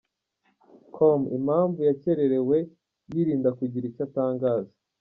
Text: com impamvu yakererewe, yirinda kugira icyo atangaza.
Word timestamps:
com 0.95 1.21
impamvu 1.37 1.79
yakererewe, 1.89 2.57
yirinda 3.11 3.49
kugira 3.59 3.85
icyo 3.89 4.01
atangaza. 4.07 4.73